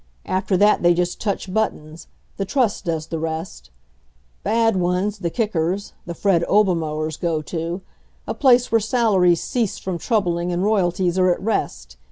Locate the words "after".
0.25-0.57